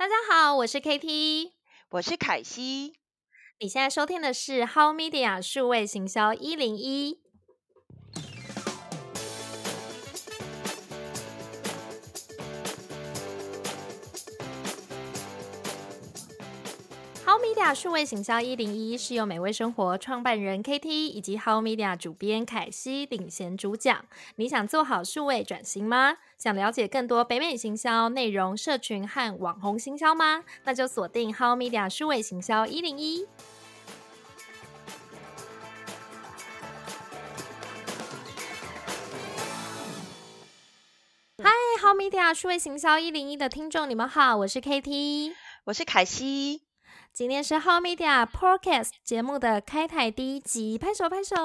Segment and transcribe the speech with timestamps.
[0.00, 1.50] 大家好，我是 KT，
[1.90, 2.94] 我是凯西。
[3.58, 7.19] 你现在收听的是 How Media 数位行销一零一。
[17.40, 24.04] Media 数位行销一零一是由美味生活创办人 KT 以及 How Media 主编凯西领衔主讲。
[24.36, 26.18] 你想做好数位转型吗？
[26.36, 30.44] 想了解更多北美行销内容、社群和网红行销吗？
[30.64, 33.26] 那就锁定 How Media 数位行销一零一。
[41.42, 45.32] 嗨，How Media 数位行销一零一的听众，你们好，我是 KT，
[45.64, 46.69] 我是凯西。
[47.12, 51.36] 今天是 How Media Podcast 节目的开台第一集，拍手拍手。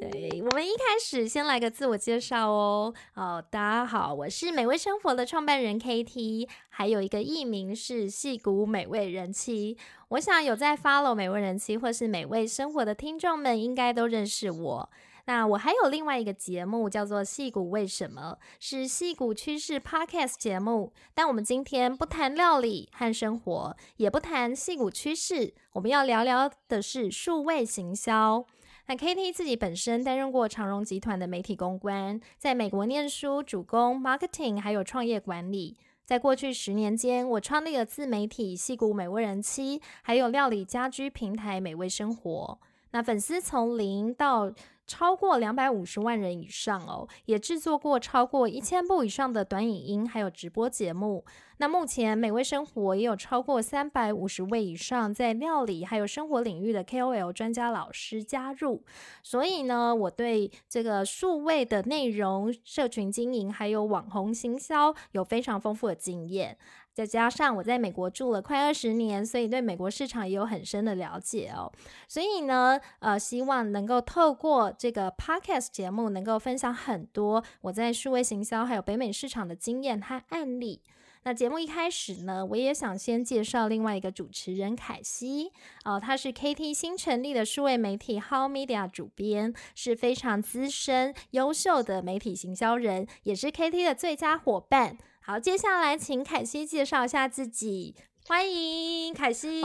[0.00, 2.92] 对我们一开始先来个自我介绍哦。
[3.14, 9.76] 哦，大家好，我是美味生活的创办人 KT，还有一个艺名是戏骨美味人妻。
[10.08, 14.90] 我想有在 follow 美味人妻或是美味生活的听众们，应该都认识我。
[15.26, 20.92] 那我还有另外一个节目叫做《戏骨为什么》，是戏骨趋势 Podcast 节目。
[21.14, 28.44] 但我们今天不谈料理和生活，也不谈戏骨趋势，我们要聊聊的是数位行销。
[28.88, 35.76] 那 KT 自己本身担任过长荣集团的媒体公关，在美国念书，主攻 marketing 还有创业管理。
[36.04, 42.58] 在过去十年间，我创立了自媒体戏骨美味人妻，还有料理家居平台美味生活。
[42.90, 44.52] 那粉丝从零到
[44.86, 51.24] 超过两百五十万人以上哦，也制作过超过一千部以上的短影音，还有直播节目。
[51.58, 58.82] 那目前美味生活也有超过三百五十位以上在料理还有生活领域的 KOL 专家老师加入。
[59.22, 66.58] 所以呢，我对这个数位的内容、社群经营还有网红行销有非常丰富的经验。
[66.92, 71.72] 再加上我在美国住了快二十年，所以对美国市场也有很深的了解哦。
[72.06, 80.82] 所以呢，呃，希望能够透过这个 podcast 节目，能够分享很多我在数位行销还有北美市场的经验和案例。
[81.24, 85.52] 那节目一开始呢，我也想先介绍另外一个主持人凯西
[85.84, 94.98] 哦，他是 KT 新成立的数位媒体 How Media 主编，是非常资深优秀的媒体行销人，也是 KT 的最佳伙伴。
[95.24, 97.94] 好，接下来请凯西介绍一下自己，
[98.26, 99.62] 欢迎凯西。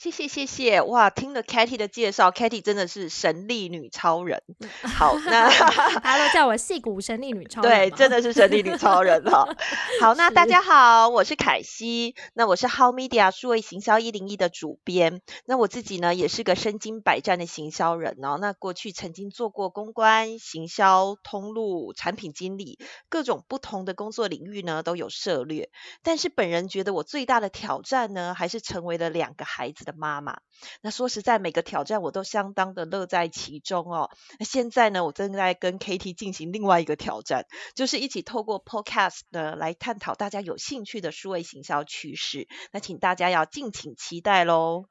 [0.00, 1.10] 谢谢谢谢哇！
[1.10, 4.42] 听了 Katy 的介绍，Katy 真的是神力女超人。
[4.82, 5.46] 好， 那
[6.00, 7.70] 大家都叫我戏骨神力女超人。
[7.70, 9.46] 对，真的是神力女超人哈。
[10.00, 12.14] 好，那大家好，我是凯西。
[12.32, 15.20] 那我是 How Media 数位行销一零一的主编。
[15.44, 18.38] 那我自己呢，也是个身经百战的行销人哦。
[18.40, 22.78] 那过去曾经做过公关、行销、通路、产品经理，
[23.10, 25.68] 各种不同的工作领域呢都有涉猎。
[26.02, 29.89] 但是本人觉得我最大的挑战呢，还是成为了两个孩子的。
[29.92, 30.40] 妈妈，
[30.82, 34.10] 那说实在，每个挑战我都相当的乐在其中哦。
[34.38, 42.48] 那现在呢，我正在跟 KT 进行另外一个挑战，就是一起透过 Podcast 呢来探讨大家有兴趣的数位行销趋势。
[42.72, 44.86] 那请大家要敬请期待喽。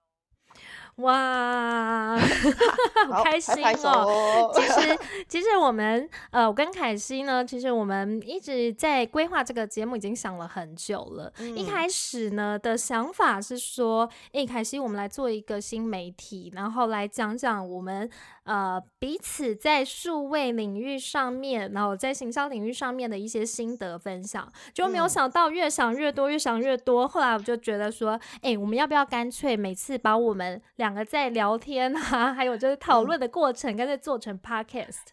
[1.00, 2.18] 哇，
[3.10, 4.52] 好开心哦！
[4.54, 11.32] 其实，其实我们呃，我跟凯西呢，其实我们一直在规划这个节目，已经想了很久了。
[11.56, 18.10] 一开始呢的想法是说，哎，凯西，我们来做一个新媒体，然后来讲讲我们。
[18.46, 27.08] 呃，彼此在数位领域上面，然后在行销领域上面的一些心得分享，就没有想到越想越多，越想越多。
[27.08, 35.08] 后来我就觉得说，哎，我们要不要干脆每次把我们两个在聊天啊， 还有就是讨论的过程，干脆做成 podcast，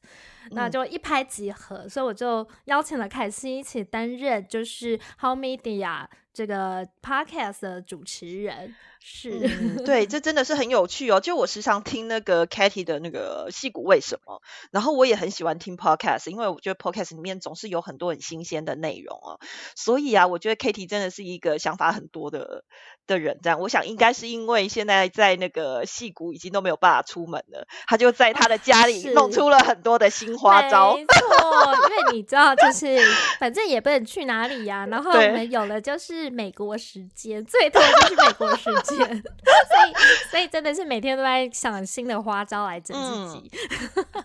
[0.50, 1.88] 那就一拍即合。
[1.88, 8.74] 所以我就邀请了凯西一起担任，就是 How Media 这个 podcast 的主持人。
[9.00, 11.20] 是，对，这真的是很有趣哦。
[11.20, 14.42] 就我时常听那个 Katy 的那个戏骨为什么，
[14.72, 19.38] 然后我也很喜欢听 Podcast，因为我觉得 Podcast 里面总是有很多很新鲜的内容哦。
[19.76, 22.64] 所以啊，我觉得 Katy 真的是一个想法很多的
[23.06, 23.38] 的人。
[23.42, 30.96] 这样，我想应该是因为现在在那个戏骨已经都没有办法出门了，他就在他的家里弄出了很多的新花招。
[30.96, 32.98] 没错，因为你知道， 就是
[33.38, 34.84] 反正也不能去哪里呀。
[34.86, 38.85] 然后我们有了就是美国时间，最多就是美国时间。
[38.94, 43.50] 所以，所以真的是每天都在想新的花招来整自己。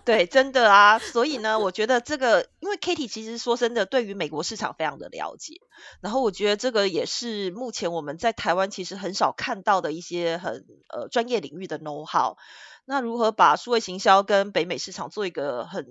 [0.04, 0.98] 对，真的啊。
[0.98, 5.60] 所以呢，我觉得这个，因为 Kitty 其实说真的，对于美国市场非常的了解。
[6.00, 12.36] 然后，我觉得这个也是目前我们在台湾其实很少看到的一些很呃专业领域的 know how。
[12.84, 15.86] 那如何把数位行销跟北美市场做一个很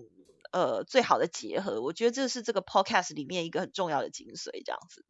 [0.51, 1.81] 呃最好的结合？
[1.81, 5.05] 我觉得这是这个 podcast 里面一个很重要的精髓，这样子。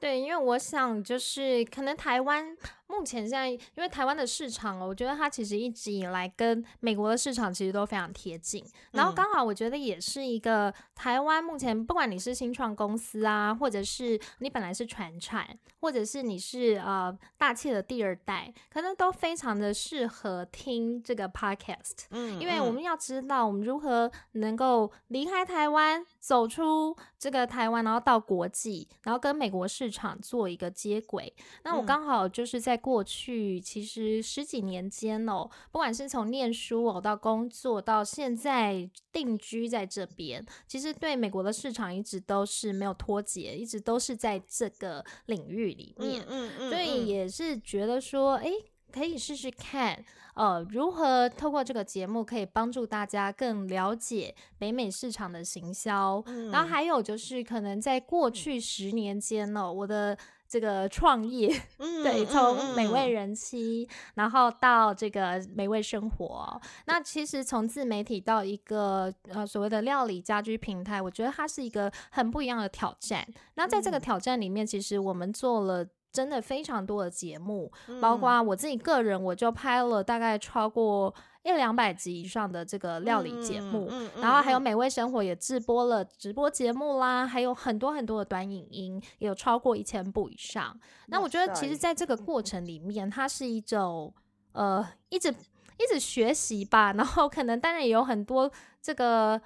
[0.00, 2.56] 对，因为我想就是可能台湾。
[2.90, 8.64] 目前现在，因为台湾的市场哦，我觉得它其实一直以来跟美国的市场其实都非常贴近。
[8.92, 15.46] 然后刚好我觉得也是一个台湾目前，不管你是新创公司啊，或者是你本来是传产，
[15.80, 22.06] 或者是你是呃大气的第二代，可能都非常的适合听这个 podcast。
[22.08, 31.32] 嗯，因为我们要知道我们如何能够离开台湾，走出这个台湾，然后到国际，然后跟美国市场做一个接轨。
[31.62, 32.76] 那我刚好就是在。
[32.88, 46.24] 过去其实十几年间哦，不管是从念书哦到工作到现在定居在这边，其实对美国的市场一直都是没有脱节，一直都是在这个领域里面。
[46.28, 48.50] 嗯嗯，所以也是觉得说，哎，
[48.92, 50.04] 可以试试看，
[50.34, 56.22] 呃，如何透过这个节目可以帮助大家更了解北美市场的行销。
[56.52, 60.16] 然后还有就是可能在过去十年间呢，我的。
[60.50, 73.28] 这个创业， 对，从美味人妻，然后到这个美味生活，那其实从自媒体到一个呃所谓的料理家居平台，我觉得它是一个很不一样的挑战。
[73.56, 81.14] 那在这个挑战里面，其实我们做了真的非常多的节目，包括我自己个人，我就拍了大概超过。
[81.44, 83.90] 一两百集以上的这个料理节目，
[84.20, 90.78] 然后还有美味生活也直播了直播节目啦，还有很多很多的短影音，有超过一千部以上。
[91.06, 94.12] 那我觉得，其实在这个过程里面，它是一种
[94.52, 98.50] 呃，一直一直学习吧，然后可能当然也有很多
[98.82, 99.40] 这个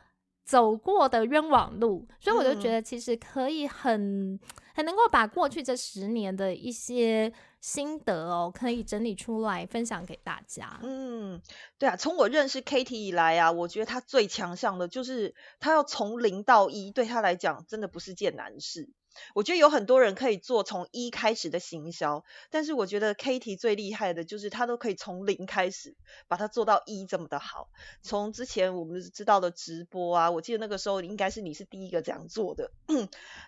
[0.44, 4.40] 走过的冤枉路，所以我就觉得其实可以很
[4.74, 7.32] 很能够把过去这十年的一些。
[7.62, 10.80] 心得哦，可以整理出来分享给大家。
[10.82, 11.40] 嗯，
[11.78, 18.90] 对啊，从我认识 Katie 以来啊，我觉得她最强项的就是她要从零到一，对她来讲真的不是件难事。
[19.34, 25.94] 我觉得有很多人可以做从一开始的行销，但是我觉得 Katie 最厉害的就是她都可以从零开始
[26.28, 27.68] 把它做到一这么的好。
[28.02, 32.70] 从之前我们知道的直播啊，我记得那个时候应该是你是第一个这样做的，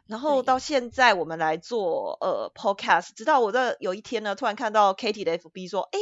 [0.07, 5.99] 然后到现在我们来做呃 Podcast，直到我在有一天呢，突然看到 Katie 的 FB 说，哎，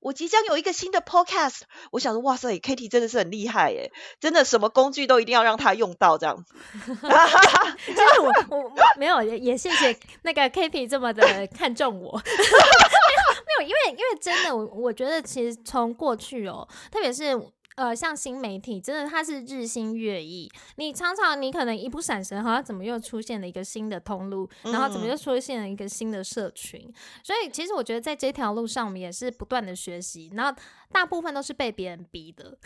[0.00, 6.54] 我即将有一个新的 Podcast，我想说，哇塞，Katie 真的是很厉害耶，真的什么工具都一定要让他用到这样子。
[6.98, 8.77] 真的我我。
[8.98, 12.18] 没有，也也谢谢 那个 Kitty 这么的 看重我。
[12.18, 17.40] 没有，因为因为真的，我我觉得其实从过去哦，特别是。
[17.78, 20.50] 呃，像新媒体，真的它是日新月异。
[20.78, 26.92] 你常常你可能一不闪神，好像怎么又出现了一个新的通路，然后怎么又出现了一个新的社群。
[27.22, 30.60] 所以其实我觉得在这条路上，我们也是不断的学习，然后
[30.90, 32.58] 大部分都是被别人逼的。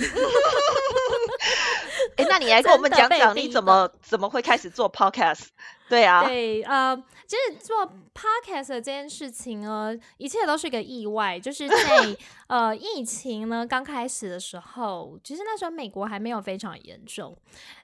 [2.16, 5.48] 哎，那你来跟我们讲讲，你怎么怎么会开始做 podcast？
[5.92, 6.96] 对啊，对，呃，
[7.26, 11.76] 其实做 podcast 这件事情呢，一切都是一个意外，就是在
[12.48, 17.36] 呃疫情呢刚开始的时候，其实那时候美国还没有非常严重。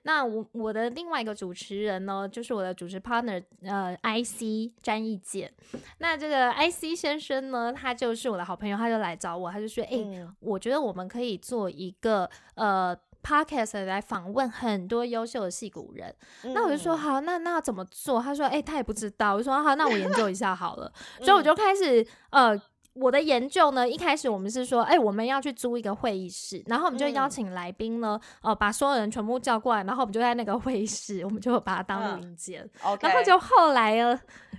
[0.04, 5.52] 那我我的另外一个主持人呢，就是我的主持 partner，呃，IC 詹义健。
[5.98, 12.96] 那这个 IC 先生呢，他就是我的好朋友，他就来找我，他就说，哎，我觉得我们可以做一个呃。
[13.22, 16.14] Podcast 来访问很多优秀的戏骨人，
[16.54, 18.20] 那我就说好，那那怎么做？
[18.22, 19.34] 他说，哎，他也不知道。
[19.34, 20.90] 我说好，那我研究一下好了。
[21.20, 22.58] 所以我就开始，呃，
[22.94, 32.68] 我的研究呢，一开始我们是说，哎，我们要去租一个会议室，然后我们就邀请来宾呢，呃，把所有人全部叫过来，然后我们就在那个会议室，我们就把它当录音间。
[33.00, 34.18] 然后就后来呢。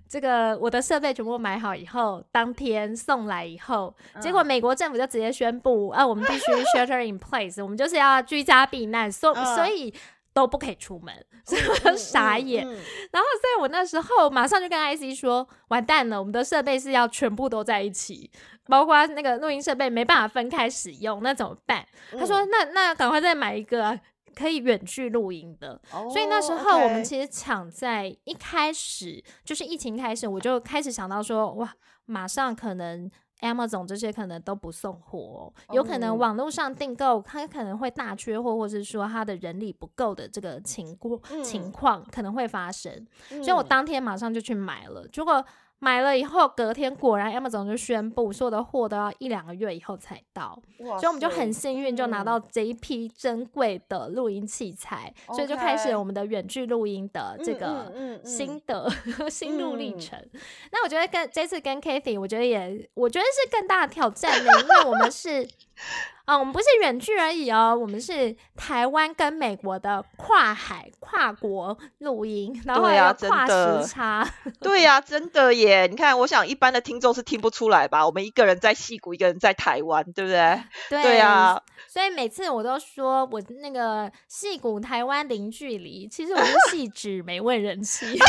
[0.09, 9.93] 这个我的设备全部买好以后，当天送来以后，结果美国政府就直接宣布，啊，我们必须 shelter in place，我们就是要居家避难，所所以
[10.33, 11.13] 都不可以出门，
[11.45, 12.65] 所以我就傻眼。
[12.65, 12.73] 然
[13.21, 18.31] 后，所以我那时候马上就跟 IC 说，完蛋了，我们的设备是要全部都在一起，
[18.65, 21.85] 包括那个录音设备没办法分开使用，那怎么办？
[22.17, 23.99] 他说，那那赶快再买一个。
[24.35, 31.73] 可以远距录音的，所以那时候我们其实抢在一开始，就是疫情开始，我就开始想到说，哇，
[32.05, 33.09] 马上可能
[33.41, 45.45] Amazon 这些可能都不送货，有可能网络上订购它可能会大缺货，或者是说它的人力不够的这个情况情况可能会发生，所以我当天马上就去买了，结果。
[45.79, 57.93] 买了以后，隔天果然 Amazon 就宣布，所有的货都要一两个月以后才到，所以我们就很幸运，就拿到这一批珍贵的录音器材，所以就开始我们的远距录音的这个
[58.23, 58.89] 心得、
[59.31, 60.19] 心路历程。
[60.71, 65.47] 那我觉得跟这次跟 Kathy，我觉得也，我觉得是更大的挑战呢，因为我们是
[66.25, 74.27] 啊，我们不是远距而已哦，我们是台湾跟美国的跨海跨国录音，然后还有跨时差。
[74.61, 75.87] 对呀，真的耶！
[75.89, 78.05] 你看，我想一般的听众是听不出来吧？
[78.05, 80.63] 我们一个人在戏谷，一个人在台湾，对不对？
[80.89, 81.59] 对呀。
[81.87, 88.05] 所以每次我都说我那个戏谷台湾零距离，其实我是戏 指没问人气。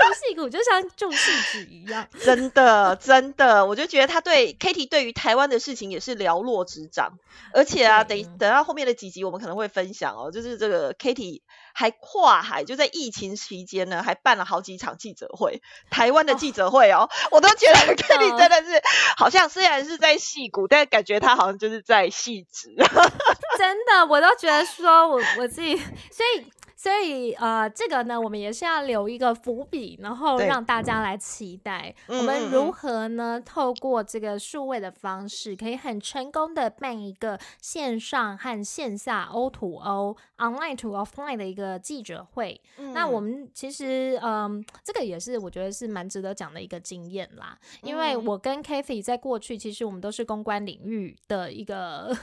[0.00, 7.18] 重戏骨就像重戏子一样， 真的真的，我就觉得他对 Kitty 对于台湾的事情也是了落指掌，
[7.52, 11.42] 而且啊，等等到后面的几集我们可能会分享哦，就是这个 Kitty
[11.72, 18.82] 还跨海，就在疫情期间呢，还办了好几场记者会，台湾的记者会哦， 我都觉得 Kitty 真的是
[19.16, 22.74] 好像虽然是在戏骨，但感觉他好像就是在戏子，
[23.58, 26.44] 真的，我都觉得说我我自己，所以。
[26.80, 31.94] 所以呃，这个呢，我们也是要留一个伏笔，然后让大家来期待。
[32.06, 42.58] 我们如何呢，透过这个数位的方式，可以很成功的办一个线上和线下 O to O online to offline 的一个记者会。
[42.94, 52.16] 那我们其实嗯，这个也是我觉得是蛮值得讲的一个经验啦，因为我跟 Kathy 在过去其实我们都是公关领域的一个。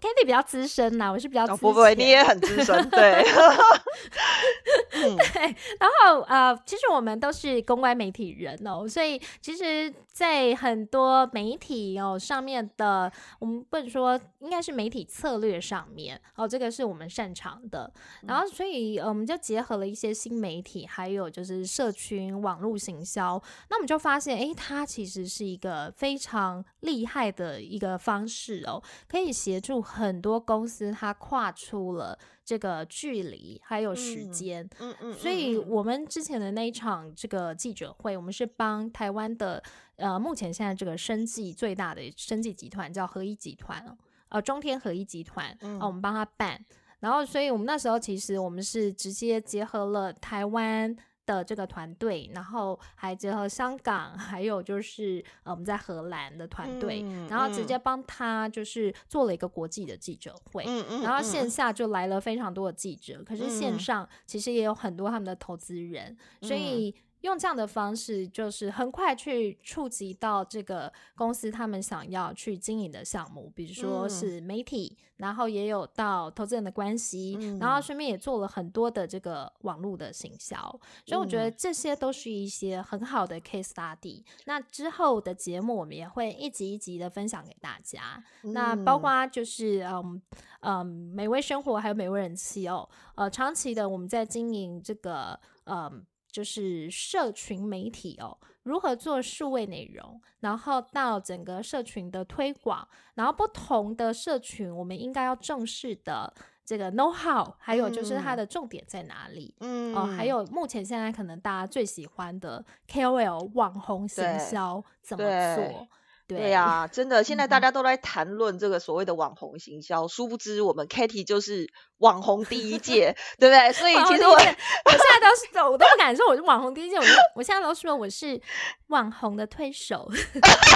[0.00, 3.24] Kitty 比较资深呐，我是比较不不，你也很资深， 对。
[4.92, 5.42] 对，
[5.78, 17.90] 然后呃，其实我们都是公关媒体人哦，所以其实，在很多媒体哦上面的，我们不能说应该是媒体策略上面哦，这个是我们擅长的。
[18.26, 29.80] 然后，所以我们就结合了一些新媒体，还有就是社群网络行销，那我们就发现，哎，它其实是一个非常厉害的一个方式哦，可以协助。
[29.90, 34.94] 很多公司它跨出了这个距离，还有时间，嗯。
[35.00, 39.62] 嗯，所以我们之前的那一场这个记者会，我们是帮台湾的
[39.96, 43.84] 呃，目前现在这个生计最大的生计集团叫合一集团
[44.28, 46.64] 呃，中天合一集团啊，我们帮他办，
[47.00, 50.96] 然后，所以我们那时候其实我们是直接结合了台湾。
[51.36, 60.64] 的这个团队，然后还结合香港，还有就是呃我们在荷兰的团队，然后直接帮他就是做了一个国际的记者会，
[61.02, 66.94] 然后线下就来了非常多的记者，可是线上其实也有很多他们的投资人，所以。
[67.22, 80.56] 用这样的方式，就是很快去触及到这个公司他们想要去经营的项目，比如说是媒体，然后也有到投资人的关系，然后顺便也做了很多的这个网络的行销，
[81.04, 84.24] 所以我觉得这些都是一些很好的 case study。
[84.46, 90.22] 那之后的节目我们也会一集一集的分享给大家，那包括就是嗯
[90.60, 96.06] 嗯美味生活还有美味人气哦，呃长期的我们在经营这个嗯。
[96.30, 106.32] 就是社群媒体哦，如何做数位内容，然后到整个社群的推广，然后不同的社群，我们应该要正视的
[106.64, 109.54] 这个 know how，还有就是它的重点在哪里？
[109.60, 115.24] 嗯，哦，还有目前现在可能大家最喜欢的 KOL 网红行销怎么
[115.56, 115.88] 做？
[116.36, 121.66] 对呀，真的，现在大家都在谈论这个所谓的网红行销，殊不知我们 Katy 就是
[121.98, 123.72] 网红第一届，对不对？
[123.72, 128.40] 所以其实我我现在都是，我都不敢说我是网红第一届，我我现在都说我是
[128.86, 130.08] 网红的推手，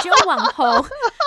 [0.01, 0.69] 只有网红，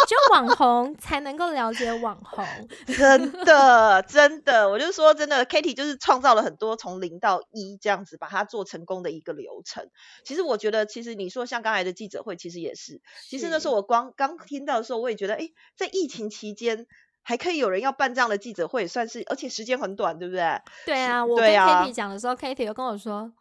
[0.07, 2.45] 只有网红才能够了解网红，
[2.87, 9.89] 真的，真的，我就说真的，Katy 就是创造了很多从零到一这样子把它做成功的一个流程。
[10.23, 14.13] 其实我觉得，其实你说像刚才的记者会，其实也是，其实那时候我光。
[14.19, 16.87] 刚听到的时候，我也觉得，哎，在疫情期间
[17.23, 20.61] 还可以有人要办这样的记者会，算是，而且时间很短，对不对？
[20.85, 23.33] 对啊，我跟 Kitty 讲的时候，Kitty 又跟我说。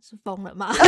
[0.00, 0.72] 是疯了吗？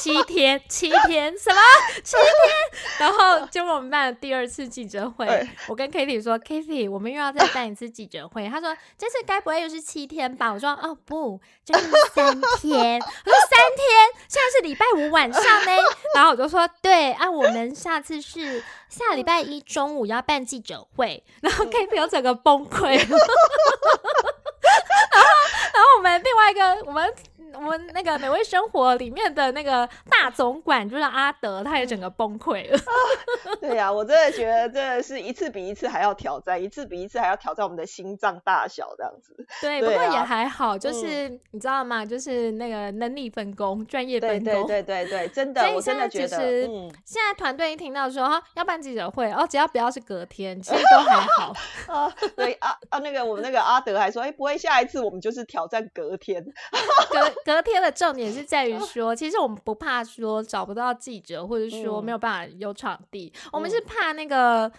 [0.00, 1.60] 七天，七天，什么
[2.04, 2.98] 七天？
[2.98, 15.72] 然后结果我们办了第二次记者会，我跟 Kitty 说：“Kitty，我们又要再办一次记者会。”他说：“这次该不会又是七天吧？”我说：“哦，不，就是三天。”我说：“三天，现在是礼拜五晚上呢。”
[16.14, 22.96] 然后我就说：“对啊，我们下次是下礼拜一中午要办记者会。”然后 Kitty 又整个崩溃。
[22.96, 24.31] 然后，然后
[25.98, 27.12] 我们另外一个我们。
[27.54, 32.78] 我们那个美味生活里面的那个大总管就是阿德，他也整个崩溃了。
[33.60, 39.36] 对呀，我真的觉得真的是一次比一次还要挑战，一次比一次还要挑战我们的心脏大小这样子。
[39.60, 42.02] 对，不过也还好，就是你知道吗？
[42.06, 44.66] 就是那个能力分工、专业分工。
[44.66, 46.66] 对对对对对，真的，我真的觉得，
[47.04, 51.52] 现在团队一听到说哈要办记者会，哦，只要不要是隔天，其实都还好。
[51.92, 56.42] 啊，对啊啊，那个我们那个阿德还说，哎，不会下一次我们就是挑战隔天。
[57.10, 64.70] 隔隔天的重点是在于说，其实我们不怕说找不到记者，或者说没有办法有场地，我们是怕那个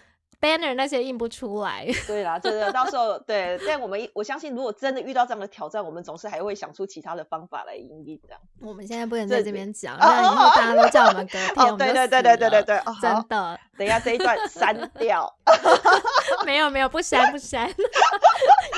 [0.44, 1.86] banner 那些印不出来。
[2.06, 8.20] 对啦，真的，到时候对，但我们我相信，如果真的遇到这样的挑战，我们总是还会想出其他的方法来应对。
[8.26, 13.58] 这样，我们现在不能在这边讲，那以后大家都叫我们隔天， 对对对对对对对，真的。
[13.76, 15.34] 等一下这一段删掉。
[16.46, 17.66] 没有没有，不删不删，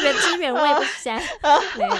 [0.02, 1.20] 原汁原味不删，
[1.76, 1.94] 没有。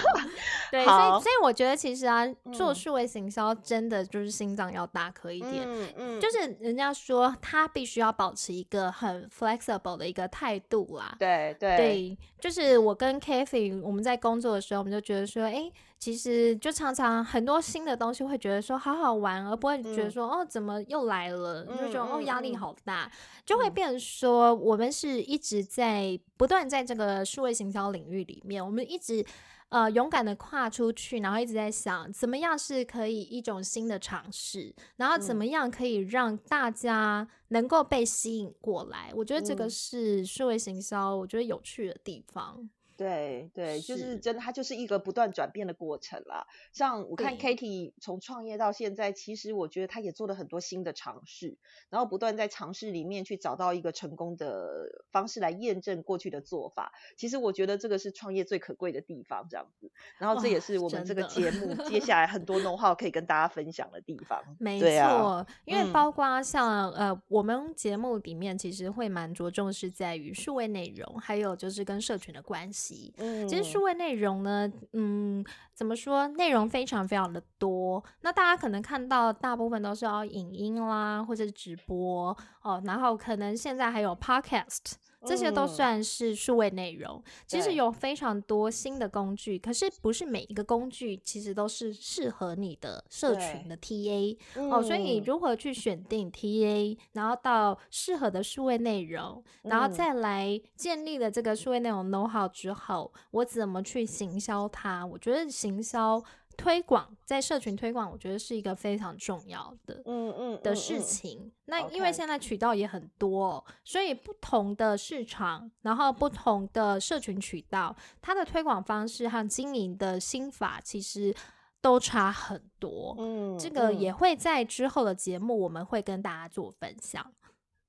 [0.71, 11.15] 对，所以所以我觉得其实啊，做数位行销真的就是心脏要大颗一点，嗯嗯，就是人家说他必须要保持一个很 flexible 的一个态度啦。
[11.19, 23.11] 对对对，就是我跟 Kathy 我们在工作的时候，我们就觉得说，哎，其实就常常很多新的东西会觉得说好好玩，而不会觉得说哦怎么又来了，就觉得哦压力好大，
[23.45, 29.25] 就会变成说我们是一直在不断在这个数位行销领域里面，我们一直。
[29.69, 39.13] 呃，勇敢的跨出去，然后一直在想，怎么样是可以一种新的尝试，然后怎么样可以让大家能够被吸引过来？
[39.15, 42.69] 我觉得这个是数位行销，我觉得有趣的地方。
[42.97, 46.47] 对对，就是真的，它就是一个不断转变的过程啦。
[46.73, 51.59] 像我看 Katie 从创业到现在，其实我觉得他也做了很多新的尝试，
[51.91, 56.93] 然后不断在尝试里面去找到一个成功的方式来验证过去的做法。
[57.17, 59.91] 其实我觉得这个是创业最可贵的地方，这样子。
[60.19, 64.43] 然后这也是我们这个节目接下来很多 know how 可以跟大家分享的地方。
[64.59, 72.86] 没错，因为包括像呃，我们节目里面其实会蛮着重是在于数位内容，还有就是跟社群的关系。
[73.19, 76.27] 嗯，其实数位内容呢，嗯，怎么说？
[76.29, 78.03] 内容非常非常的多。
[78.23, 84.95] 那大家可能看到大部分都是要影音啦，或者是直播哦，然后可能现在还有 podcast。
[85.25, 94.37] 这些都算是数位内容，其实有非常多新的工具，可是不是每一个工具其实都是适合你的社群的 TA
[94.71, 105.05] 哦，所以你如何去选定 TA，然后到适合的数位内容，然后再来建立了这个数位内容 know how 之后，我怎么去行销它？
[105.07, 106.23] 我觉得行销。
[106.57, 111.53] 推广在社群推广，我觉得是一个非常重要的，嗯嗯的事情。
[111.67, 121.35] 那因为现在渠道也很多，所以不同的市场，然后不同的社群渠道，它的推广方式和经营的心法其实
[121.81, 123.15] 都差很多。
[123.19, 127.33] 嗯，这个也会在之后的节目我们会跟大家做分享。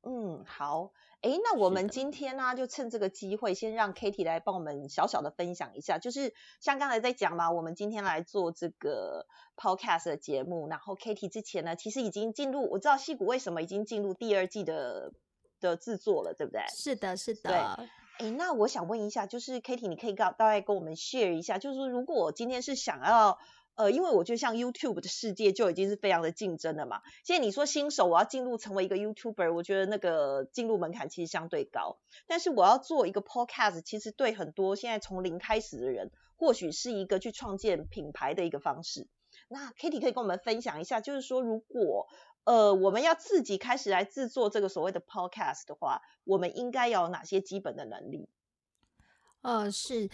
[0.04, 0.92] 嗯，好。
[1.22, 9.26] 哎，那我们今天呢，就趁这个机会，先让 Kitty 来帮我们小小的分享一下，就是像刚才在讲嘛，我们今天来做这个
[9.56, 15.12] Podcast 的节目，然后 Kitty 之前呢，其实已经进入，我知道戏骨为什么已经进入第二季的
[15.60, 16.62] 的制作了，对不对？
[16.76, 17.50] 是的，是的。
[17.50, 18.28] 对。
[18.28, 23.40] 哎，那我想问一下，就是 Kitty，你可以告大概跟我们 share 一下，就是如果今天是想要。
[23.78, 27.04] 呃，因为我觉得像 YouTube 的世界就已经是非常的竞争了嘛。
[27.24, 32.00] 现在你说新手我要进入成为一个 YouTuber，我觉得那个进入门槛其实相对高。
[32.26, 39.08] 但是我要做一个 Podcast，其实对很多现在从零开始的人，或许是一个去创建品牌的一个方式。
[39.48, 42.08] 那 Kitty 可以跟我们分享一下，就是说如果
[42.46, 48.28] 呃我们要自己开始来制作这个所谓的 Podcast 的话，我们应该要有哪些基本的能力？
[49.44, 50.10] 呃，是。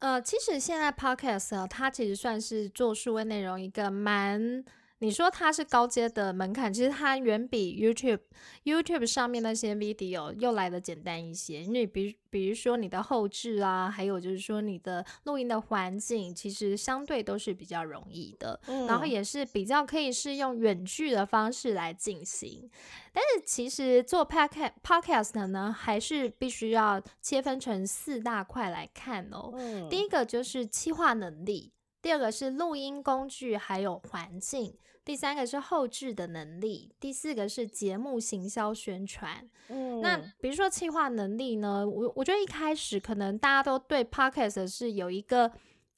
[0.00, 4.64] 呃，其实现在 podcast 它其实算是做数位内容一个蛮。
[5.00, 8.20] 你说它是高阶的门槛，其实它远比 YouTube
[8.64, 11.62] YouTube 上面那些 video 又来的简单一些。
[11.62, 22.70] 因为比比如说你的后置啊，还有就是说你的录音的环境，其实相对都是比较容易的，然后也是比较可以是用远距的方式来进行。
[23.12, 29.52] 但是其实做 podcast podcast 呢，还是必须要切分成四大块来看哦。
[29.90, 31.72] 第一个就是企划能力。
[32.04, 34.74] 第二个是录音工具，还有环境；
[35.06, 39.48] 第三个是后置的能力；第四个是节目行销宣传。
[39.68, 41.88] 嗯，那比如说企划能力呢？
[41.88, 45.50] 我我觉得一开始可能大家都对 podcast 是有一个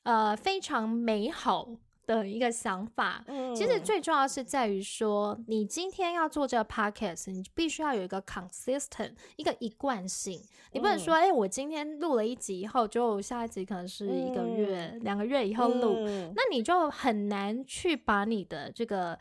[0.04, 1.70] 呃非常美好。
[2.06, 10.40] 的一个想法，其实最重要是在于说，你今天要做这个 podcast，你必须要有一个 consistent，一个一贯性。
[10.72, 15.96] 你不能说，哎，我今天录了一集以后，就下一集可能是一个月、两个月以后录，
[16.34, 19.18] 那你就很难去把你的这个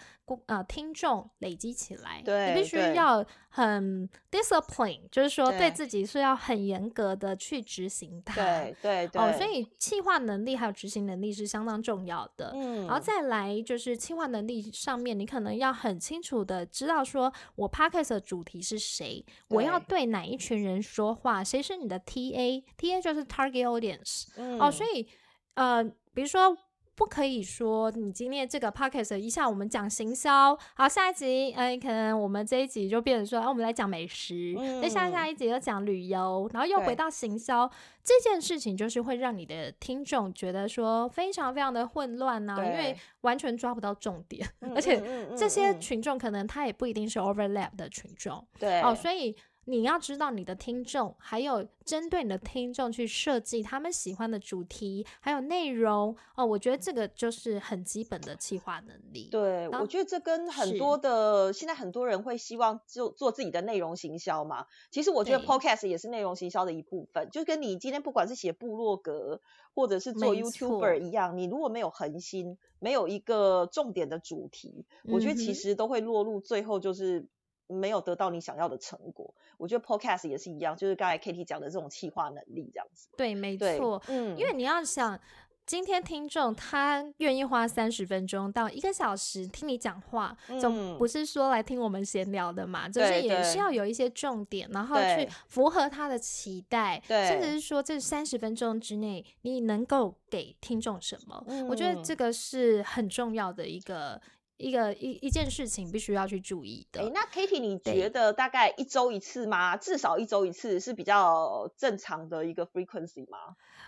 [0.48, 2.22] 呃听众累积起来。
[2.24, 8.34] 对，你必须要很 discipline，就是说对自己是要很严格的去执行它。
[8.36, 9.22] 对对对。
[9.22, 12.52] 哦，所以企划能力还有执行能力是相当重要的。
[12.56, 12.86] 嗯。
[12.86, 24.26] 然后再来就是企划能力上面，你可能要很清楚的知道说，我 podcast 的主题是谁，我要对哪一群人说话，谁是你的 TA，TA 就是 target audience。
[24.60, 25.08] 哦，所以
[25.54, 25.84] 呃，
[26.14, 26.58] 比如说
[26.96, 37.70] 不可以说你今天这个 podcast 一下我们讲行销，好，下一集，哎，可能我们这一集就变成说，啊，我们来讲美食，那下下一集又讲旅游，然后又回到行销，
[38.02, 45.02] 这件事情就是会让你的听众觉得说非常非常的混乱呐，因为完全抓不到重点， 而且
[45.38, 49.36] 这些群众可能他也不一定是 overlap 的群众，对，哦，所以。
[49.66, 56.46] 你要知道你的听众，还有针对你的听众去设计他们喜欢的主题，还有内容哦。
[56.46, 59.28] 我觉得这个就是很基本的企划能力。
[59.32, 64.68] 对，我觉得这跟很多的现在很多人会希望就做自己的内容行销嘛。
[64.92, 69.42] 其实我觉得 Podcast 也是内容行销的一部分，就跟你今天不管是写部落格
[69.74, 77.26] 或者是做 YouTuber 一样，你如果没有恒心，没有一个重点的主题，我觉得其实都会落入最后就是。
[77.68, 83.08] 没有得到你想要的成果，我觉得 podcast 也是一样，就是刚才 Kitty 讲的这种企划能力这样子。
[83.16, 85.20] 对，没错，嗯，因为你要想，
[85.66, 102.16] 今天听众他愿意花三十分钟到一个小时听你讲话，总不是说来听我们闲聊的嘛，就是也是要有一些重点，然后去符合他的期待，甚至是说这三十分钟之内你能够给听众什么，我觉得这。
[102.16, 104.22] 个是很重要的一个。
[104.58, 107.02] 一个一一件事情必须要去注意的。
[107.02, 109.76] 哎，那 Kitty，你觉得大概一周一次吗？
[109.78, 113.38] 至少一周一次是比较正常的一个 frequency 吗？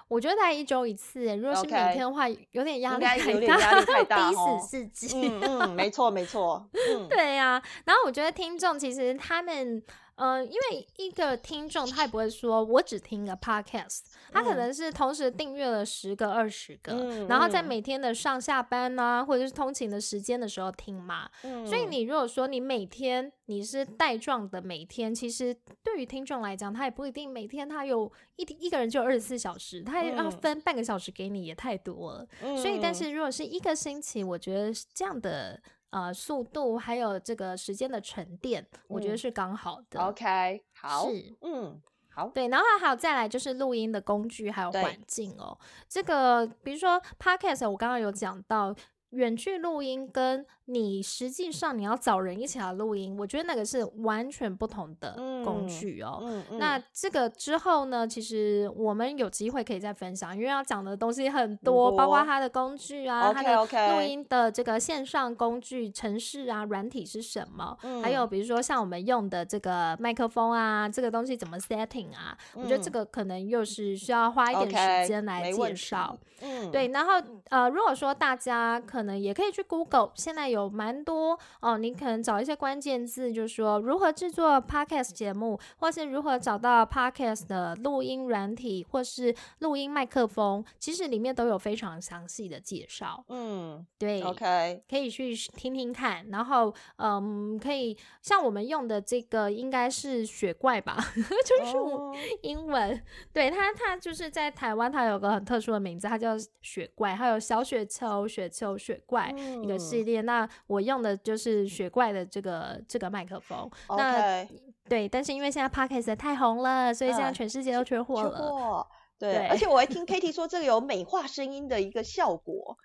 [0.08, 1.36] 我觉得大概一周一次。
[1.38, 5.28] 如果是每天的话，有点压力太大，有点压力太大，逼死自己。
[5.28, 6.70] 嗯嗯，没错没错。
[6.74, 7.62] 嗯， 对呀。
[7.86, 9.84] 然后我觉得听众其实他们。
[10.18, 14.02] 嗯，因为一个听众他也不会说我只听个 podcast，
[14.32, 21.30] 他可能是同时订阅了十个、二十个，然后在每天的上下班啊，或者是通勤的时间的时候听嘛。
[21.66, 32.28] 所以你如果说你每天你是带状的，每天其实对于听众来讲，他也不一定每天他有一一个人就二十四小时，他要分半个小时给你也太多了。
[32.58, 35.62] 所以，但是如果是一个星期，我觉得这样的。
[35.90, 40.00] 呃，速度还有这个时间的沉淀，我觉得是刚好的。
[40.02, 45.58] OK，好，是，嗯，好，对，然后还有再来就是录音的工具还有环境哦。
[45.88, 48.76] 这个比如说 Podcast，我刚刚有讲到。
[49.12, 55.14] 远距录音跟你实际上你要找人一起来录音，我觉得那个是完全不同的
[55.46, 56.22] 工具哦。
[56.60, 63.08] 那这个之后呢，其实我们有机会可以再分享，因为要讲的东西很多，包括它的工具。
[63.08, 63.56] 啊，它的
[63.96, 76.18] 录音的这个线上工具、程式啊、软体是什么，还有比如说像我们用的这个麦克风啊，这个东西怎么 setting 啊，我觉得这个可能又是需要花一点时间来介绍。
[76.42, 77.14] 嗯，对，然后
[77.50, 93.26] 呃，如果说大家可能也可以去 Google，现在有蛮多哦，你可能找一些关键字，就是说如何制作 Podcast 节目，或是如何找到 Podcast 的录音软体，或是录音麦克风，其实里面都有非常详细的介绍。
[93.30, 96.28] 嗯，对，OK，可以去听听看。
[96.30, 106.28] 然后，嗯，可以像我们用的这个应该是雪怪吧， 就是英文，对它，它就是在台湾，它有个很特殊的名字，它叫。
[106.28, 109.30] 叫雪怪，还有小雪球、雪球、雪怪
[109.62, 110.22] 一个系列。
[110.22, 113.70] 那我用的就是雪怪的这个这个麦克风。
[113.90, 114.48] 那
[114.88, 118.88] 对，但是因为现在 Podcast 太红了，所以现在全世界都缺货了。
[119.20, 122.78] 对，而且我还听 Kitty 说，这个有美化声音的一个效果。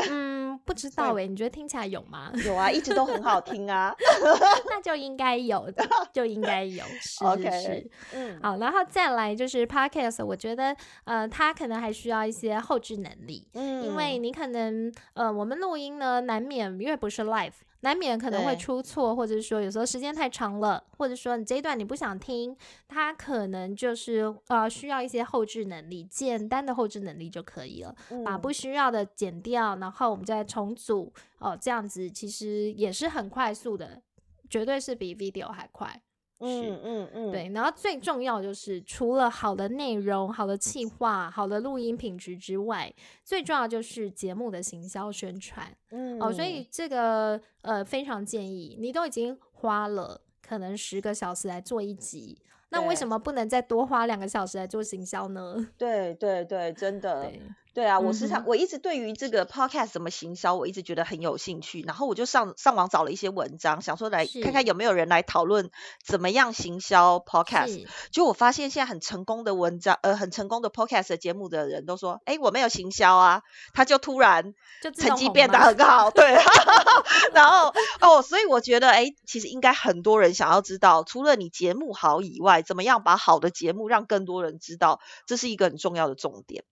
[0.10, 2.30] 嗯，不知道哎，你觉得听起来有吗？
[2.44, 3.94] 有啊，一直都很好听啊。
[4.70, 6.84] 那就应该有的，就应该有。
[7.00, 7.24] 是
[7.62, 17.52] 是，嗯，好，然后再来就是 podcast，我觉得呃，它可能还需要一些后置能力，嗯，因为你可能呃，我们录音呢，难免因为不是 live。
[17.80, 22.56] 难免可能会出错，或者是说有时候时间太长了，或者说你这一段你不想听，
[22.88, 31.12] 它可能就是呃需要一些后置能力，简单的后置能力就可以了，把不需要的剪掉，然后我们再重组。
[31.38, 34.02] 哦，这样子其实也是很快速的，
[34.50, 36.02] 绝对是比 video 还快。
[36.40, 42.92] 嗯嗯嗯，对，然后最重要就是除了好的内容、好的企划、好的录音品质之外，
[43.24, 45.66] 最重要就是节目的行销宣传。
[45.90, 52.38] 嗯，哦，所以这个呃非常建议，你都已经花了可能十个小时来做一集，
[52.70, 55.68] 那为什么不能再多花两个小时来做行销呢？
[55.76, 57.32] 对对对，真的。
[57.78, 61.80] 对啊，我时常我一直对于这个 podcast 怎么行销，我一直觉得很有兴趣。
[61.82, 65.70] 然后我就上上网找了一些文章，想说来看看有没有人来讨论
[66.04, 67.86] 怎么样行销 podcast。
[68.10, 76.10] 就我发现现在很成功的文章，呃，很成功的 podcast 节目的人都说，哎，我没有行销啊，他就突然就成绩变得很好。
[76.10, 76.36] 对，
[77.32, 86.64] 然后哦，所以我觉得，哎，其实应该很多人想要知道，除了你节目好以外，怎么样把好的节目让更多人知道，这是一个很重要的重点。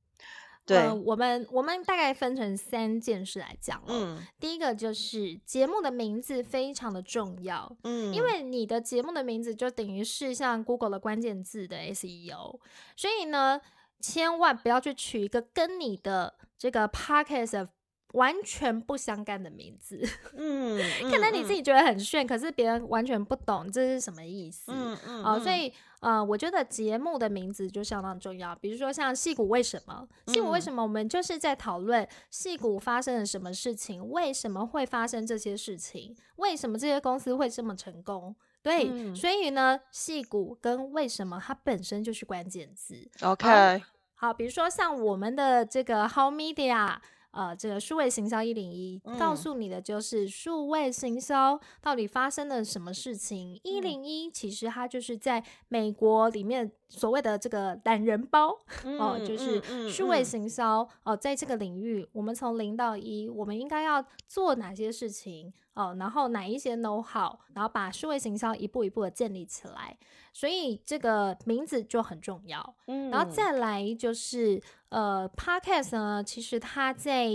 [0.67, 0.79] 对。
[0.79, 3.85] 呃我们我们大概分成三件事来讲哦。
[3.89, 4.27] 嗯。
[4.41, 12.59] 第一个就是节目的名字非常的重要，嗯，因为你的节目的名字就等于是像 Google 的关键字的 SEO，
[12.97, 13.61] 所以呢，
[14.01, 17.69] 千万不要去取一个跟你的这个 Podcast
[18.13, 20.01] 完全不相干的名字，
[20.37, 24.73] 嗯，可能你自己己觉得很炫，可是别人完全不懂这是什么意思。
[24.75, 28.55] 嗯嗯哦，所以呃，我觉得节目的名字就相当重要。
[28.57, 30.07] 比如说像戏骨为什么？
[30.27, 30.83] 戏骨为嗯什么？
[30.83, 38.35] 我们就是在讨论戏骨发生了什么事情，为什么会发生这些事情，为什么这些公司会这么成功？
[38.63, 43.09] 对，嗯所以呢，戏骨跟为什么它本身就是关键字。
[43.23, 43.83] OK，
[44.15, 46.97] 好，比如说像我们的这个 How Media。
[47.37, 53.61] 呃，这个数位行销一零一告嗯诉你的就是数位行销到底发生了什么事情。
[53.63, 58.51] 一嗯零一其实它就是在美国里面所谓的这个懒人包
[58.99, 69.97] 哦，嗯就是嗯数位嗯行销哦，在这个领域，我们从零到一，我们应该要做哪些事情哦，然后哪一些 know how，然后把数位行销一步一步的建立起来。
[70.33, 72.77] 所以这个名字就很重要。
[72.87, 77.29] 嗯然后再来就是呃，podcast 呢，其实它在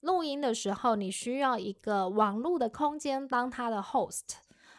[0.00, 4.22] 录音的时候，你需要一个网络的空间当它的 host。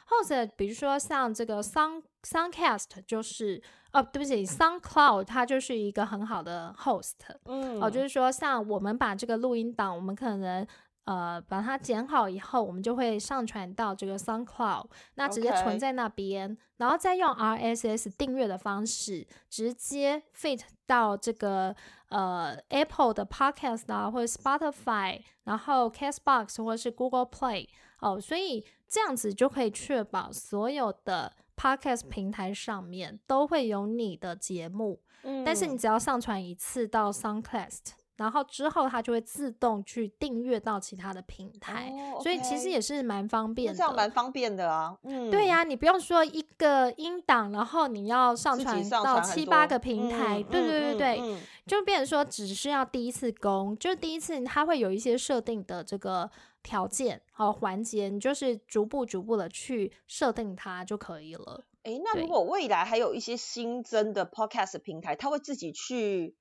[0.10, 3.62] host 比如说像这个 Sound Soundcast 就是
[3.94, 7.14] 哦，对不起，SoundCloud 它就是一个很好的 host。
[7.46, 10.66] 嗯哦，就是说像我们把这个录音档，我们可能。
[11.06, 21.76] 呃，把它剪好以后，我们就会上传到这个 SoundCloud，那直接存在那边然后再用 RSS 订阅的方式，直接 fit 到这个
[22.10, 27.68] 呃 Apple 的 Podcast 啊，或者 Spotify，然后 Castbox 或者是 Google Play
[28.00, 35.00] 哦，所以这样子就可以确保所有的 Podcast 平台上面都会有你的节目，
[35.46, 37.78] 但是你嗯只要上传一次到 SoundCloud。
[38.18, 43.78] 然后之后它就会自动去订阅到其他的平台，哦所以其实也是蛮方便的。
[43.78, 44.96] 这样蛮方便的啊。
[45.02, 56.30] 嗯，对呀、你不用说一个音档，然后你要上传到七八个平台，嗯对对对嗯对，嗯嗯就变成说只是要第一次攻，就第一次它会有一些设定的这个
[56.64, 61.66] 条件和环节，你就是逐步逐步的去设定它就可以了。
[61.84, 66.36] 诶，那如果未来还有一些新增的 podcast 平台，它会自己去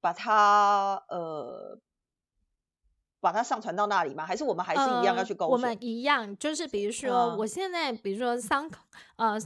[0.00, 1.80] 把它呃
[3.20, 4.24] 把它上传到那里吗？
[4.24, 5.52] 还是我们还是一样要呃去勾选？
[5.52, 8.72] 我们一样，就是比如说，嗯我现在比如说 Sound
[9.16, 9.36] 呃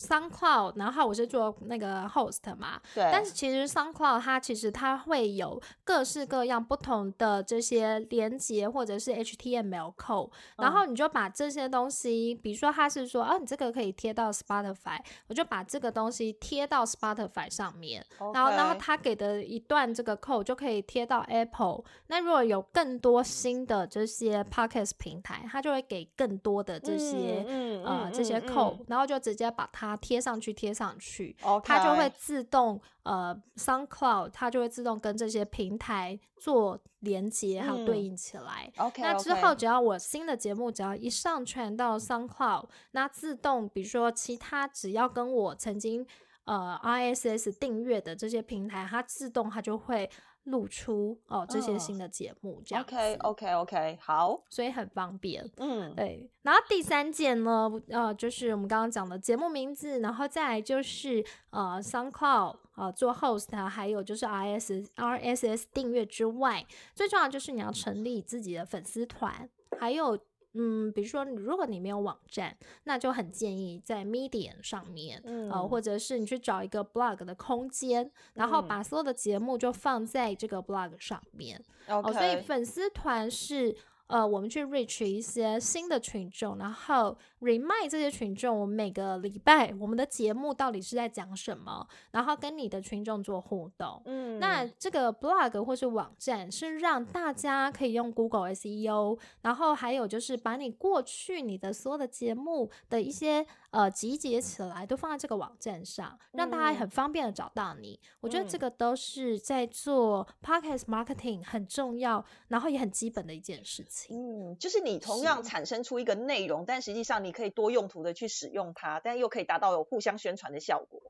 [0.00, 10.72] SoundCloud，然后我是做那个 host 嘛，对，但是其实 SoundCloud 它其实它会有各式各样不同的这些连接或者是 HTML code，、然嗯。
[10.72, 21.82] 后你就把这些东西，比如说它是说，啊，你这个可以贴到 Spotify，我就把这个东西贴到 Spotify 上面，然后然后它给的一段这个 code 就可以贴到 Apple。
[22.06, 31.36] 那如果有更多新的这些 Podcast 平台，它就会给更多的这些、嗯呃这些 code，、然后就直接把它贴上去，贴上去。
[31.64, 38.72] 它就会自动呃，SoundCloud 它就会自动跟这些平台做连接，还有对嗯应起来。
[38.76, 46.06] OK，那之后，只要我新的节目只要一上传到 SoundCloud，那自动比如说其他只要跟我曾经
[46.44, 50.10] 呃 ISS 订阅的这些平台，它自动它就会
[50.44, 55.48] 露出哦这些嗯新的节目这样子 OK OK OK 好，所以很方便。
[55.56, 69.48] 嗯对，然后第三件呢，呃，就是我们刚刚讲的节目名字，然后再来就是呃，SoundCloud 呃做 host，啊还有就是 RS RSS 订阅之外，最重要就是你要成立自己的粉丝团，
[69.78, 70.18] 还有。
[70.54, 75.68] 嗯，比如说，如果你没有网站，那就很建议在 Medium 上面，呃，嗯。
[75.68, 78.68] 或者是你去找一个 blog 的空间，然后嗯。
[78.68, 81.62] 把所有的节目就放在这个 blog 上面。
[81.86, 83.76] 哦，所以粉丝团是
[84.08, 94.02] 呃，我们去 reach 一些新的群众，然后 remind 这些群众，我们每个礼拜我们的节目到底是在讲什么，然后跟你的群众做互动。
[94.04, 107.98] 嗯那这个 blog 或是网站是让大家可以用 Google SEO，然后还有就是把你过去你的所有的节目的一些呃集结起来，都放在这个网站上，让大家嗯很方便的找到你。
[108.20, 114.16] 我觉得这嗯个都是在做 podcast marketing 很重要，然后也很基本的一件事情。
[114.16, 121.00] 嗯，就是你同样产生出一个内容，但实际上你可以多用途的去使用它，但又可以达到有互相宣传的效果。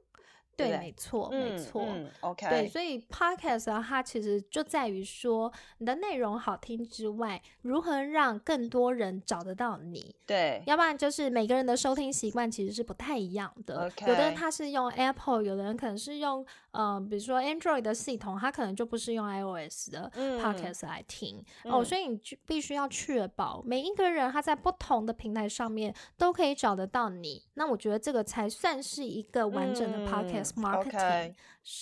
[0.56, 1.82] 对对，对没错，没嗯错。
[1.86, 10.14] 嗯，OK，对，所以 podcast 啊，它其实就在于说你的内容好听之外，如何让更多人找得到你。
[10.26, 13.90] 对要不然就是每个人的收听习惯其实是不太一样的。
[14.02, 21.44] 有的人他是用 Apple，有的人可能是用呃，比如说 Android 的系统，它可能就不是用 iOS 的 Podcast 来听。
[21.64, 27.44] 哦，所以你就必须要确保每一个人他在不同的平台上面都可以找得到你。
[27.54, 31.34] 那我觉得这个才算是一个完整的 Podcast marketing。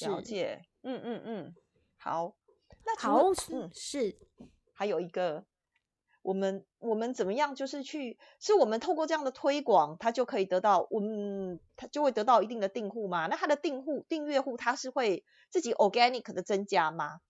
[0.08, 1.54] 了解，嗯嗯嗯，
[1.98, 2.34] 好，
[2.84, 3.22] 那好，
[3.52, 3.70] 嗯。
[3.72, 4.16] 是，
[4.72, 5.44] 还有一个。
[6.22, 7.54] 我们我们怎么样？
[7.54, 13.26] 就是去，是我们透过这样的推广，他就可以得到，我们他就会得到一定的订户嘛？
[13.26, 17.20] 那他的订户订阅户，他是会自己 organic 的增加吗？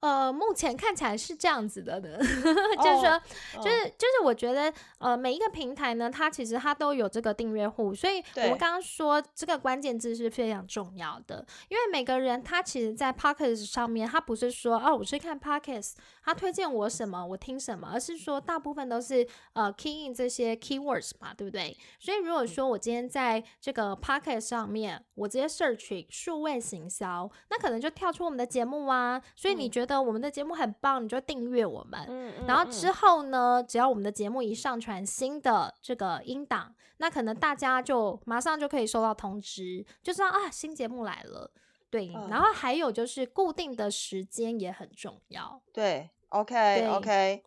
[0.00, 3.22] 呃，目前看起来是这样子的的， 就是说，
[3.62, 15.88] 就是就是，我觉得，呃，每一个平台呢，它其实它都有这个订阅户，所以我们刚刚说这个关键字是非常重要的，因为每个人他其实，在 p o c k e t 上面，他不是说哦，我是看 p o c k e t
[16.24, 21.76] 他推荐我什么，我听什么，而是说大部分都是呃 key in 这些 keywords 嘛，对不对？
[21.98, 29.89] 所以如果说我今天在这个 p o c k e t 上面，我直接 search 数位行销，那可能就跳出我们的节目啊，所以你觉得？
[29.90, 32.06] 的我们的节目很棒，你就订阅我们。
[32.08, 41.50] 嗯然后之后呢，只要我们的节目一上传新的这个音档，那可能大家就马上就可以收到通知，就知道啊新节目来了。
[41.90, 45.60] 对，然后还有就是固定的时间也很重要。
[45.72, 47.42] 对，OK OK。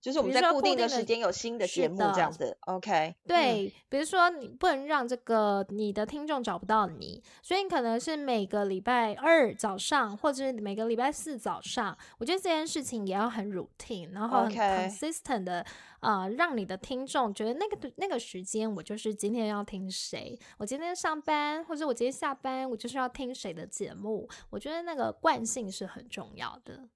[0.00, 3.14] 就是我们在固定的时间有新的节目这样子，OK？
[3.26, 15.66] 对，比如说你不能让这个你的听众找不到你，所以你可能是每个礼拜二早上，或者是每个礼拜四早上，我觉得这件事情也要很 routine，然后很 consistent 的
[16.00, 26.88] 啊，让你的听众觉得那个那个时间我就是今天要听谁，我今天上班或者我今天下班，我就是要听谁的节目，我觉得那个惯性是很重要的。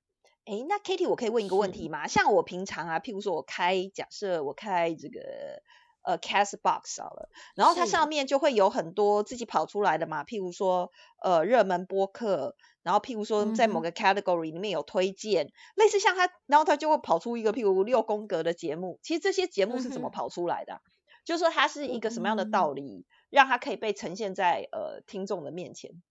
[0.45, 2.09] 哎，那 Kitty，我可以问一个问题吗？
[2.09, 5.63] 像我平常啊，譬如说我开，假设我开这个
[6.03, 10.91] 呃 Castbox 好了，然后它上面就会有很多自己跑出来的嘛，譬如说
[11.23, 18.99] 呃热门播客，然后譬如说在某个 category 里面有推荐，类似像它，然后它就会跑出一个譬如六宫格的节目。
[19.03, 20.81] 其实这些节目是怎么跑出来的？
[21.25, 26.03] 就是说它是一个什么样的道理，让它可以被呈现在呃听众的面前？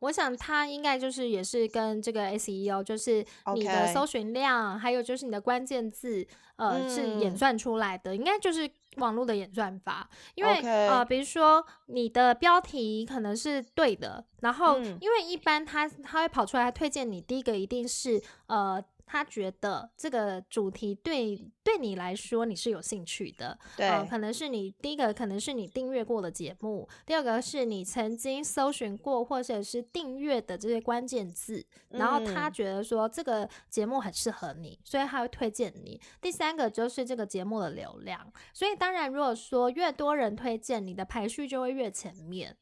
[0.00, 10.08] 我想它应该就是也是跟这个 SEO，就是你的搜寻量，还有就是你的关键字，呃，是演算出来的，应该就是网络的演算法。
[10.34, 18.82] 因为呃，比如说你的标题可能是对的，然后因为一般它它会跑出来推荐你，第一个一定是呃。
[19.08, 36.00] 他觉得这个主题对对你来说你是有兴趣的，对，可能是你第一个可能是你订阅过的节目，第二个是你曾经搜寻过或者是订阅的这些关键字，然后他觉得说这个节目很适合你，所以他会推荐你。
[36.20, 42.56] 第三个就是这个节目的流量，所以当然如果说越多人推荐，你的排序就会越前面。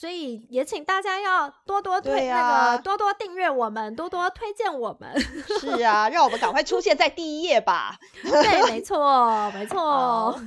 [0.00, 5.20] 所以也请大家要多多推那个，多多订阅我们，多多推荐我们。
[5.60, 7.98] 是啊，让我们赶快出现在第一页吧。
[8.24, 10.40] 对，没错，没错。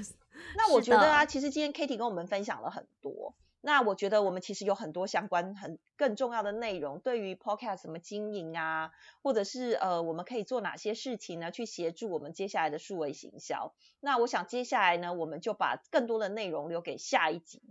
[0.56, 3.36] 那我觉得啊，其实今天 Kitty 跟我们分享了很多。
[3.62, 8.90] 那我觉得我们其实有很多相关很更重要的内容，对于 Podcast 什么经营啊，
[9.22, 11.52] 或者是呃，我们可以做哪些事情呢？
[11.52, 13.72] 去协助我们接下来的数位行销。
[14.00, 17.62] 那我想接下来呢，我们就把更多的内容留给下一集。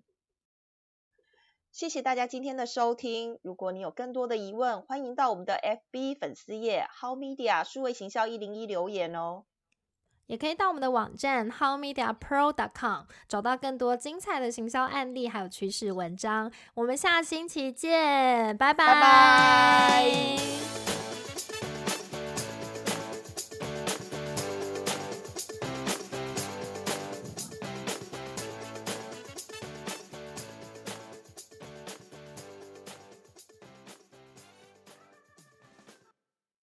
[1.72, 3.38] 谢谢大家今天的收听。
[3.42, 5.58] 如果你有更多的疑问，欢迎到我们的
[5.90, 9.44] FB 粉丝页 How Media 数位行销一零一留言哦。
[10.26, 16.52] 也可以到我们的网站 howmediapro.com 找到更多精彩的行销案例还有趋势文章。
[16.74, 20.36] 我们下星期见，拜拜。